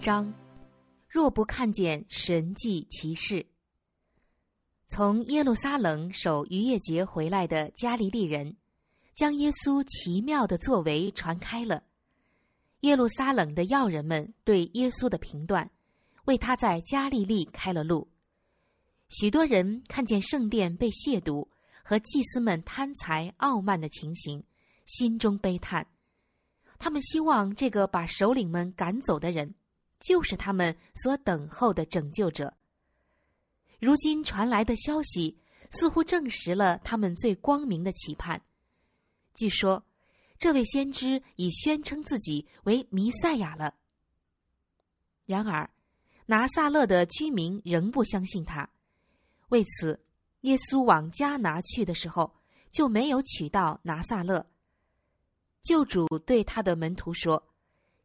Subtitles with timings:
[0.00, 0.32] 章，
[1.10, 3.44] 若不看见神迹奇事，
[4.86, 8.56] 从耶路撒冷守逾越节回来的加利利人，
[9.14, 11.82] 将耶稣奇妙的作为传开了。
[12.80, 15.70] 耶路撒冷的要人们对耶稣的评断，
[16.24, 18.08] 为他在加利利开了路。
[19.10, 21.46] 许多人看见圣殿被亵渎
[21.82, 24.42] 和祭司们贪财傲慢的情形，
[24.86, 25.86] 心中悲叹。
[26.78, 29.54] 他们希望这个把首领们赶走的人，
[30.00, 32.52] 就是他们所等候的拯救者。
[33.78, 35.38] 如今传来的消息，
[35.70, 38.42] 似乎证实了他们最光明的期盼。
[39.34, 39.84] 据说，
[40.38, 43.74] 这位先知已宣称自己为弥赛亚了。
[45.26, 45.70] 然而，
[46.26, 48.68] 拿撒勒的居民仍不相信他。
[49.50, 50.00] 为此，
[50.40, 52.34] 耶稣往加拿去的时候，
[52.70, 54.46] 就没有取到拿撒勒。
[55.62, 57.48] 救主对他的门徒说：“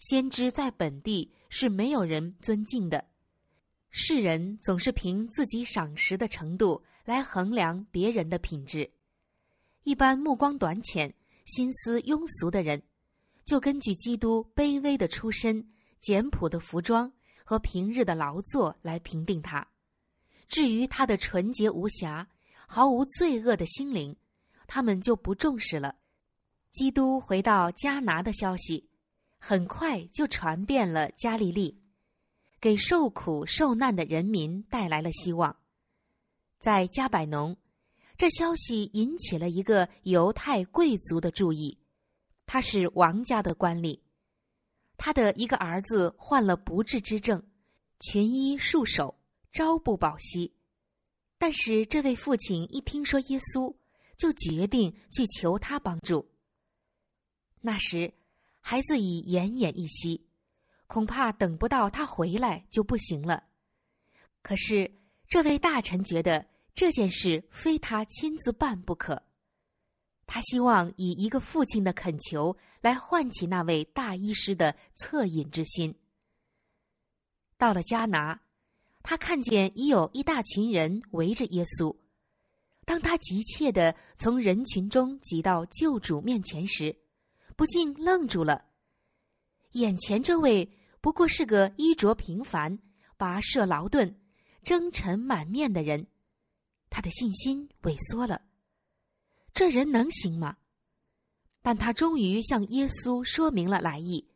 [0.00, 3.04] 先知在本地是没有人尊敬的。
[3.90, 8.90] 世人总是凭自己赏识的程度来衡量别人的品质。
[9.82, 11.12] 一般目光短浅、
[11.44, 12.82] 心思庸俗的人，
[13.44, 15.62] 就根据基督卑微的出身、
[16.00, 17.12] 简朴的服装
[17.44, 19.68] 和平日的劳作来评定他。
[20.48, 22.26] 至于他的纯洁无瑕、
[22.66, 24.16] 毫无罪恶的心灵，
[24.66, 25.96] 他们就不重视了。”
[26.72, 28.88] 基督回到加拿的消息，
[29.44, 31.82] 很快就传遍了加利利，
[32.60, 35.56] 给受苦受难的人民带来了希望。
[36.60, 37.56] 在加百农，
[38.16, 41.76] 这消息引起了一个犹太贵族的注意，
[42.46, 43.98] 他是王家的官吏，
[44.96, 47.42] 他的一个儿子患了不治之症，
[47.98, 49.18] 群医束手，
[49.50, 50.54] 朝不保夕。
[51.36, 53.74] 但是这位父亲一听说耶稣，
[54.16, 56.30] 就决定去求他帮助。
[57.60, 58.14] 那时，
[58.62, 60.24] 孩子已奄奄一息，
[60.86, 63.44] 恐怕等不到他回来就不行了。
[64.40, 64.90] 可是，
[65.28, 69.22] 这位大臣觉得这件事非他亲自办不可，
[70.26, 75.94] 他希望以一个父亲的恳求来唤起那位大医师的恻隐之心。
[77.58, 78.40] 到了加拿，
[79.02, 81.94] 他看见已有一大群人围着耶稣。
[82.84, 86.96] 当他急切的从人群中挤到救主面前时，
[87.62, 88.64] 不禁愣住了。
[89.74, 90.68] 眼前这位
[91.00, 92.76] 不过是个衣着平凡、
[93.16, 94.20] 跋涉劳顿、
[94.64, 96.08] 征尘满面的人，
[96.90, 98.42] 他的信心萎缩了。
[99.54, 100.56] 这人能行吗？
[101.62, 104.28] 但他终于向耶稣说明了来意，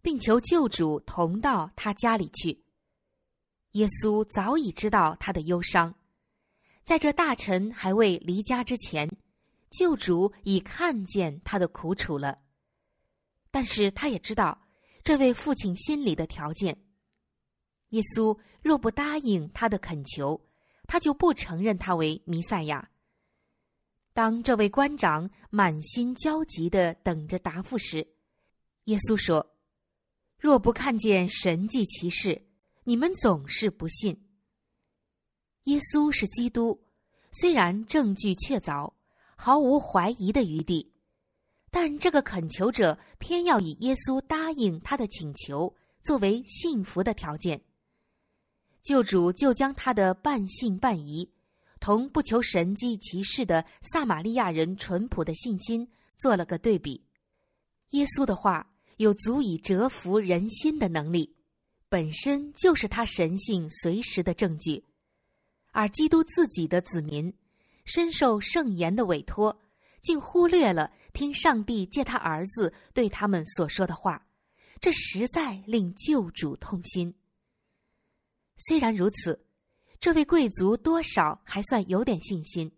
[0.00, 2.64] 并求救主同到他家里去。
[3.72, 5.94] 耶稣早已知道他的忧伤，
[6.84, 9.14] 在这大臣还未离家之前，
[9.68, 12.38] 救主已看见他的苦楚了。
[13.52, 14.66] 但是他也知道
[15.04, 16.76] 这位父亲心里的条件。
[17.90, 20.44] 耶稣若不答应他的恳求，
[20.88, 22.90] 他就不承认他为弥赛亚。
[24.14, 28.06] 当这位官长满心焦急的等着答复时，
[28.84, 29.54] 耶稣说
[30.38, 32.46] ：“若不看见神迹奇事，
[32.84, 34.28] 你们总是不信。”
[35.64, 36.82] 耶稣是基督，
[37.30, 38.92] 虽然证据确凿，
[39.36, 40.91] 毫无怀疑的余地。
[41.74, 47.58] 但这个恳求者偏要以耶稣答应他的请求作为信服的条件，
[48.82, 51.26] 救主就将他的半信半疑，
[51.80, 55.88] 同不求神迹奇事的撒玛利亚人淳朴的信心
[56.18, 57.02] 做了个对比。
[57.92, 61.34] 耶稣的话有足以折服人心的能力，
[61.88, 64.84] 本身就是他神性随时的证据，
[65.72, 67.32] 而基督自己的子民
[67.86, 69.58] 深受圣言的委托。
[70.02, 74.26] 竟忽略了听上帝借他儿子对他们所说的话，
[74.80, 77.14] 这实在令救主痛心。
[78.56, 79.44] 虽然如此，
[80.00, 82.70] 这位贵族多少还算有点信心，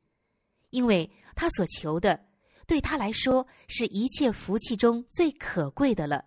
[0.70, 2.24] 因为他所求的
[2.66, 6.24] 对他来说是一切福气中最可贵的了。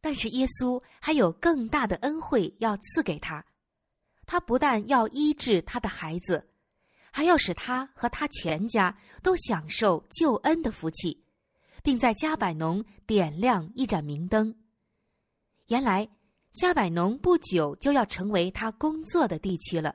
[0.00, 3.44] 但是耶稣还有更大的恩惠要赐给他，
[4.26, 6.48] 他不但要医治他的孩子。
[7.12, 11.22] 还要使他和他全家都享受救恩的福气，
[11.82, 14.52] 并在加百农点亮一盏明灯。
[15.68, 16.08] 原来
[16.52, 19.94] 加百农不久就要成为他工作的地区了，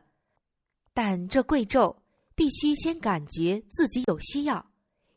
[0.94, 1.96] 但这贵胄
[2.36, 4.66] 必须先感觉自己有需要，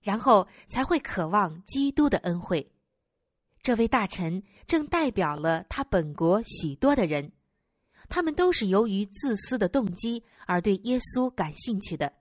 [0.01, 2.73] 然后才会渴望基督的恩惠。
[3.63, 7.31] 这位大臣正代表了他本国许多的人。
[8.11, 12.13] 他们都是由于自私的动机而对耶稣感兴趣的，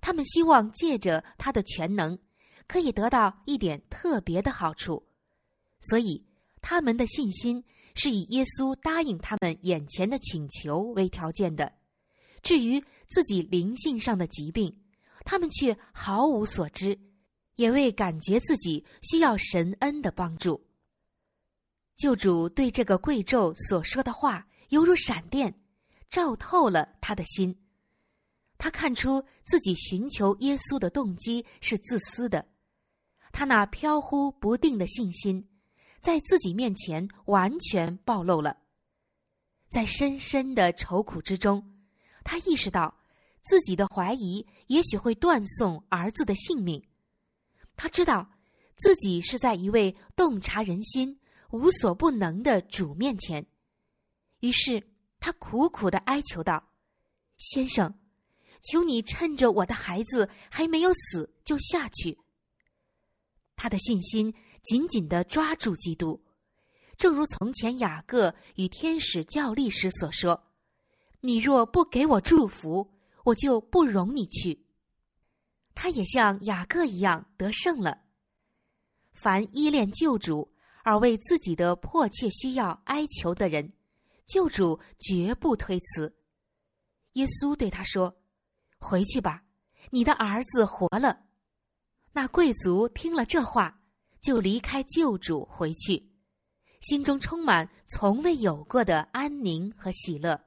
[0.00, 2.16] 他们希望借着他的全能，
[2.66, 5.04] 可以得到一点特别的好处，
[5.80, 6.24] 所以
[6.62, 7.62] 他们的信心
[7.94, 11.72] 是以耶稣答应他们眼前的请求为条件的。
[12.42, 14.74] 至于自己灵性上的疾病，
[15.24, 16.96] 他们却毫无所知，
[17.56, 20.64] 也未感觉自己需要神恩的帮助。
[21.96, 25.54] 救主对这个贵胄所说的话，犹如闪电，
[26.08, 27.56] 照透了他的心。
[28.58, 32.46] 他看出自己寻求耶稣的动机是自私的，
[33.32, 35.48] 他那飘忽不定的信心，
[36.00, 38.56] 在自己面前完全暴露了。
[39.68, 41.64] 在深深的愁苦之中。
[42.22, 42.98] 他意识到，
[43.42, 46.84] 自己的怀疑也许会断送儿子的性命。
[47.76, 48.30] 他知道，
[48.76, 51.18] 自己是在一位洞察人心、
[51.50, 53.46] 无所不能的主面前。
[54.40, 54.82] 于是，
[55.18, 56.70] 他苦苦的哀求道
[57.38, 57.94] ：“先生，
[58.62, 62.18] 求你趁着我的孩子还没有死，就下去。”
[63.56, 66.24] 他的信心紧紧的抓住基督，
[66.96, 70.42] 正如从前雅各与天使较力时所说。
[71.20, 72.94] 你若不给我祝福，
[73.24, 74.64] 我就不容你去。
[75.74, 78.02] 他也像雅各一样得胜了。
[79.12, 80.50] 凡依恋救主
[80.82, 83.70] 而为自己的迫切需要哀求的人，
[84.32, 86.16] 救主绝不推辞。
[87.14, 88.22] 耶稣对他说
[88.78, 89.44] ：“回去吧，
[89.90, 91.24] 你的儿子活了。”
[92.14, 93.82] 那贵族听了这话，
[94.20, 96.10] 就离开救主回去，
[96.80, 100.40] 心中充满从未有过的安宁和喜乐。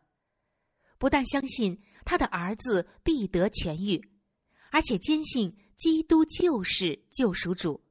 [0.97, 4.01] 不但相信他的儿子必得痊愈，
[4.71, 7.83] 而且坚信基督就是救赎主。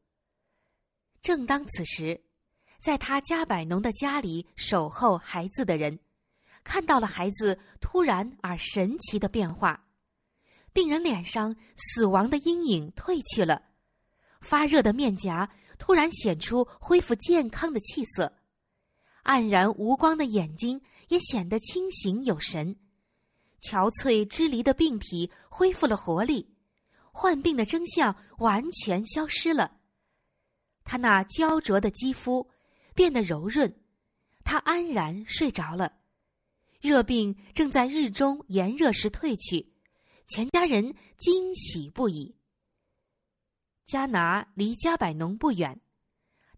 [1.20, 2.24] 正当此时，
[2.82, 6.00] 在他加百农的家里守候孩子的人，
[6.64, 9.86] 看到了孩子突然而神奇的变化：
[10.72, 13.62] 病人脸上死亡的阴影褪去了，
[14.40, 15.48] 发热的面颊
[15.78, 18.32] 突然显出恢复健康的气色，
[19.22, 22.74] 黯然无光的眼睛也显得清醒有神。
[23.60, 26.52] 憔悴支离的病体恢复了活力，
[27.12, 29.76] 患病的征象完全消失了。
[30.82, 32.50] 他那焦灼的肌肤
[32.94, 33.74] 变得柔润，
[34.44, 36.00] 他安然睡着了。
[36.80, 39.72] 热病正在日中炎热时退去，
[40.26, 42.36] 全家人惊喜不已。
[43.86, 45.80] 加拿离加百农不远，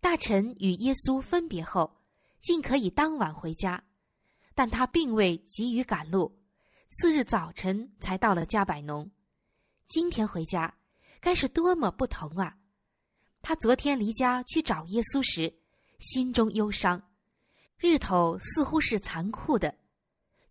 [0.01, 2.01] 大臣与耶稣分别后，
[2.41, 3.85] 尽可以当晚回家，
[4.55, 6.41] 但他并未急于赶路。
[6.91, 9.11] 次日早晨才到了加百农，
[9.89, 10.79] 今天回家，
[11.21, 12.57] 该是多么不同啊！
[13.43, 15.53] 他昨天离家去找耶稣时，
[15.99, 17.03] 心中忧伤，
[17.79, 19.77] 日头似乎是残酷的，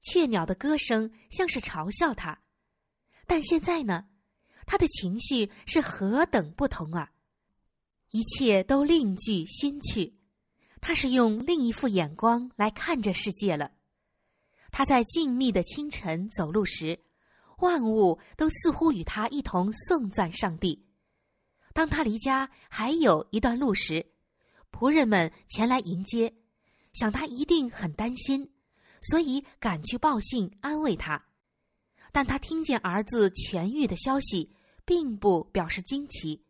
[0.02, 2.42] 雀鸟的歌声像是嘲笑他，
[3.28, 4.06] 但现在呢，
[4.66, 7.12] 他的情绪是何等不同啊！
[8.12, 10.14] 一切都另具新趣，
[10.82, 13.72] 他是用另一副眼光来看这世界了。
[14.72, 17.00] 他在静谧的清晨走路时，
[17.60, 20.86] 万物都似乎与他一同颂赞上帝。
[21.74, 24.13] 当他离家还有一段路时，
[24.74, 26.34] 仆人们前来迎接，
[26.94, 28.52] 想他一定很担心，
[29.04, 31.24] 所以赶去报信安慰他。
[32.12, 34.52] 但他听见儿子痊愈的消息，
[34.84, 36.44] 并不表示惊奇，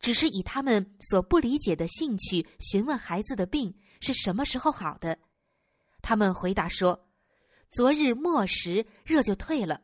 [0.00, 5.18] 只是以他们所不理解的兴趣询问孩子的病是什么时候好的。
[6.00, 7.02] 他们回答说。
[7.68, 9.82] 昨日末时，热就退了。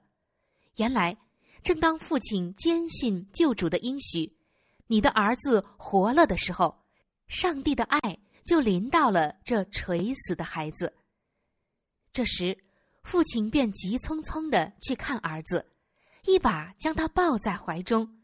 [0.77, 1.19] 原来，
[1.65, 4.37] 正当父亲坚信救主的应许，
[4.87, 6.82] 你的儿子活了的时候，
[7.33, 7.99] 上帝的爱
[8.45, 10.93] 就临到了这垂死的孩子。
[12.13, 12.57] 这时，
[13.03, 15.67] 父亲便急匆匆的去看儿子，
[16.27, 18.21] 一把将他抱在怀中，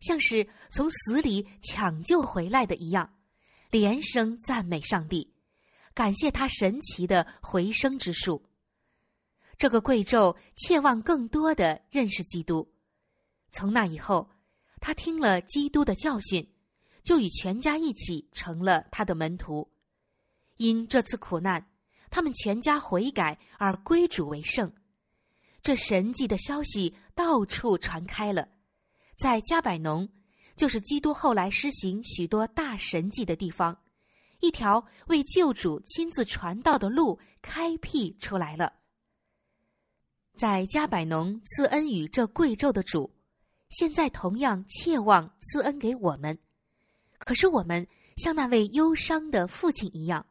[0.00, 3.12] 像是从死里抢救回来的一样，
[3.70, 5.34] 连声赞美上帝，
[5.92, 8.42] 感谢他神奇的回生之术。
[9.58, 12.66] 这个贵胄切望更多的认识基督。
[13.52, 14.30] 从那以后，
[14.80, 16.55] 他听了基督的教训，
[17.06, 19.70] 就与全家一起成了他的门徒。
[20.56, 21.70] 因这次苦难，
[22.10, 24.72] 他们全家悔改而归主为圣。
[25.62, 28.48] 这神迹的消息到处传开了，
[29.16, 30.08] 在加百农，
[30.56, 33.78] 就是基督后来施行许多大神迹的地方，
[34.40, 38.72] 一条为救主亲自传道的路开辟出来了。
[40.36, 43.14] 在加百农赐恩于这贵胄的主，
[43.70, 46.36] 现在同样切望赐恩给我们。
[47.26, 47.84] 可是我们
[48.18, 50.24] 像那位忧伤的父亲一样，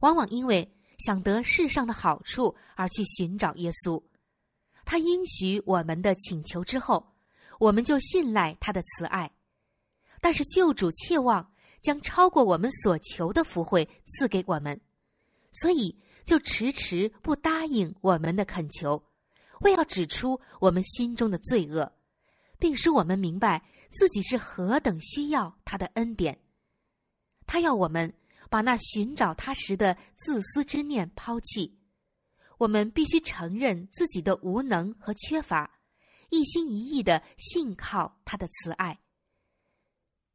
[0.00, 4.00] 往往因为想得世上的好处而去寻找耶稣。
[4.84, 7.14] 他应许我们的请求之后，
[7.58, 9.30] 我们就信赖他的慈爱。
[10.20, 14.78] 但是救主切望将超过我们所求的福惠赐给我们，
[15.52, 19.02] 所以就迟迟不答应我们的恳求，
[19.62, 21.90] 为要指出我们心中的罪恶，
[22.58, 26.38] 并使我们明白自己是何等需要他的恩典。
[27.46, 28.12] 他要我们
[28.50, 31.78] 把那寻找他时的自私之念抛弃，
[32.58, 35.80] 我们必须承认自己的无能和缺乏，
[36.30, 38.98] 一心一意的信靠他的慈爱。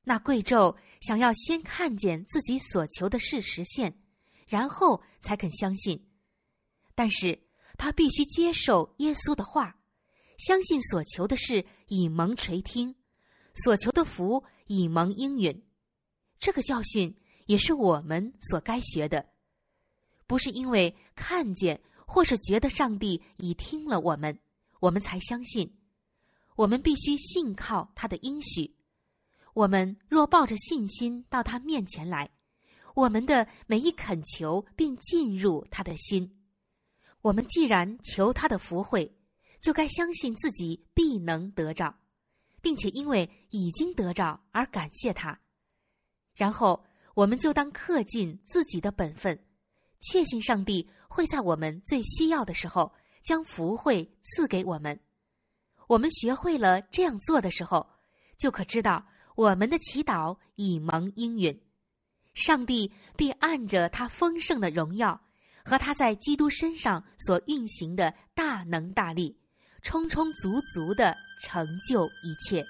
[0.03, 3.97] 那贵胄想要先看见自己所求的事实现，
[4.47, 6.09] 然后才肯相信，
[6.93, 9.79] 但是他必须接受耶稣的话，
[10.37, 12.95] 相信所求的事已蒙垂听，
[13.53, 15.63] 所求的福已蒙应允。
[16.39, 19.25] 这个教训也是我们所该学的，
[20.27, 24.37] 不是因为看见或是觉得上帝已听了我们，
[24.79, 25.77] 我们才相信。
[26.55, 28.75] 我们必须信靠他的应许。
[29.53, 32.29] 我们若抱着信心到他面前来，
[32.95, 36.39] 我们的每一恳求便进入他的心。
[37.21, 39.15] 我们既然求他的福惠，
[39.61, 41.95] 就该相信自己必能得着，
[42.63, 45.37] 并且因为已经得着而感谢他。
[46.33, 49.37] 然后，我们就当恪尽自己的本分，
[49.99, 52.91] 确信上帝会在我们最需要的时候
[53.23, 54.99] 将福惠赐给我们。
[55.87, 57.87] 我们学会了这样做的时候，
[58.39, 59.05] 就可知道。
[59.35, 61.59] 我们的祈祷已蒙应允，
[62.35, 65.19] 上帝必按着他丰盛的荣耀
[65.65, 69.35] 和他在基督身上所运行的大能大力，
[69.83, 72.65] 充充足足的成就一切。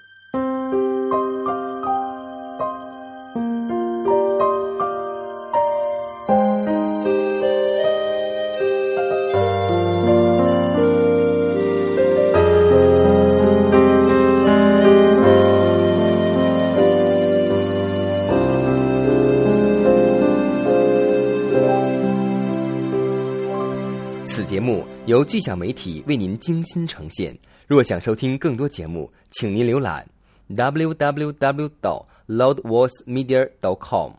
[25.14, 27.38] 由巨响媒体为您精心呈现。
[27.68, 30.04] 若想收听更多节目，请您浏览
[30.48, 31.70] www.
[31.80, 33.48] 到 loudvoicemedia.
[33.62, 34.10] dot com。